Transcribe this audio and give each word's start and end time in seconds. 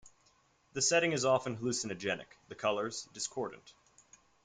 The 0.73 0.81
setting 0.81 1.11
is 1.11 1.25
often 1.25 1.55
hallucinogenic; 1.57 2.25
the 2.47 2.55
colors, 2.55 3.07
discordant. 3.13 3.71